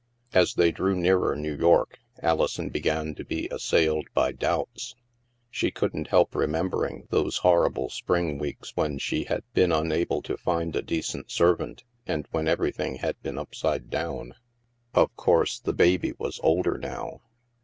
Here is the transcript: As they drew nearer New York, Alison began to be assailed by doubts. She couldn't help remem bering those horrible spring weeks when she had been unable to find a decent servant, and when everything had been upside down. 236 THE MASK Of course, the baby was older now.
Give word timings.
As 0.33 0.55
they 0.55 0.71
drew 0.71 0.95
nearer 0.95 1.35
New 1.35 1.55
York, 1.55 1.99
Alison 2.23 2.69
began 2.69 3.13
to 3.13 3.23
be 3.23 3.47
assailed 3.51 4.07
by 4.15 4.31
doubts. 4.31 4.95
She 5.51 5.69
couldn't 5.69 6.07
help 6.07 6.31
remem 6.31 6.71
bering 6.71 7.05
those 7.11 7.37
horrible 7.45 7.87
spring 7.89 8.39
weeks 8.39 8.71
when 8.75 8.97
she 8.97 9.25
had 9.25 9.43
been 9.53 9.71
unable 9.71 10.23
to 10.23 10.37
find 10.37 10.75
a 10.75 10.81
decent 10.81 11.29
servant, 11.29 11.83
and 12.07 12.27
when 12.31 12.47
everything 12.47 12.95
had 12.95 13.21
been 13.21 13.37
upside 13.37 13.91
down. 13.91 14.33
236 14.93 14.93
THE 14.95 14.99
MASK 15.01 15.05
Of 15.11 15.15
course, 15.15 15.59
the 15.59 15.73
baby 15.73 16.13
was 16.17 16.39
older 16.41 16.79
now. 16.79 17.21